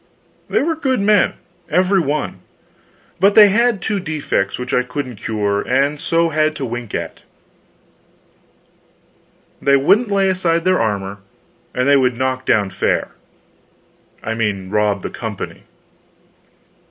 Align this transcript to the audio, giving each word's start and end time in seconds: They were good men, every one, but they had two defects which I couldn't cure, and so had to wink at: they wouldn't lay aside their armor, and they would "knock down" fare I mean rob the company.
They 0.49 0.63
were 0.63 0.73
good 0.75 0.99
men, 0.99 1.33
every 1.69 1.99
one, 1.99 2.39
but 3.19 3.35
they 3.35 3.49
had 3.49 3.83
two 3.83 3.99
defects 3.99 4.57
which 4.57 4.73
I 4.73 4.81
couldn't 4.81 5.17
cure, 5.17 5.61
and 5.61 5.99
so 5.99 6.29
had 6.29 6.55
to 6.55 6.65
wink 6.65 6.95
at: 6.95 7.21
they 9.61 9.75
wouldn't 9.77 10.09
lay 10.09 10.27
aside 10.27 10.65
their 10.65 10.81
armor, 10.81 11.19
and 11.75 11.87
they 11.87 11.97
would 11.97 12.17
"knock 12.17 12.47
down" 12.47 12.71
fare 12.71 13.09
I 14.23 14.33
mean 14.33 14.71
rob 14.71 15.03
the 15.03 15.11
company. 15.11 15.65